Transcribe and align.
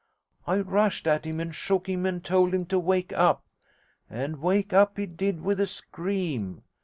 I 0.47 0.57
rushed 0.57 1.05
at 1.05 1.25
him 1.25 1.39
and 1.39 1.53
shook 1.53 1.87
him, 1.87 2.07
and 2.07 2.23
told 2.25 2.55
him 2.55 2.65
to 2.65 2.79
wake 2.79 3.13
up; 3.13 3.45
and 4.09 4.41
wake 4.41 4.73
up 4.73 4.97
he 4.97 5.05
did, 5.05 5.41
with 5.41 5.59
a 5.59 5.67
scream. 5.67 6.63